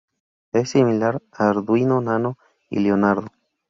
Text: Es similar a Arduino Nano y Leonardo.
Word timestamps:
Es 0.51 0.71
similar 0.71 1.21
a 1.31 1.49
Arduino 1.49 2.01
Nano 2.01 2.35
y 2.71 2.79
Leonardo. 2.79 3.27